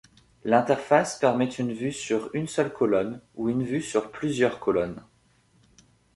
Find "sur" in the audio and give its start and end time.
1.91-2.31, 3.83-4.09